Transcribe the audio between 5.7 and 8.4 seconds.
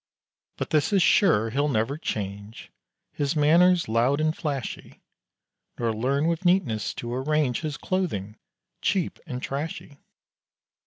Nor learn with neatness to arrange His clothing,